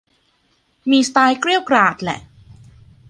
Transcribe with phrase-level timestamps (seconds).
[0.89, 2.19] มีสไตล์เกรี้ยวกราดแหละ